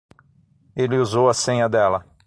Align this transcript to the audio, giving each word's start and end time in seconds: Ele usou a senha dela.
Ele 0.75 0.97
usou 0.97 1.29
a 1.29 1.33
senha 1.35 1.69
dela. 1.69 2.03